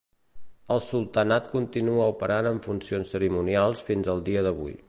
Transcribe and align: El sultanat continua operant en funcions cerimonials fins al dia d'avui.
El 0.75 0.79
sultanat 0.85 1.51
continua 1.51 2.09
operant 2.15 2.51
en 2.55 2.59
funcions 2.69 3.15
cerimonials 3.17 3.89
fins 3.91 4.15
al 4.17 4.29
dia 4.33 4.49
d'avui. 4.51 4.77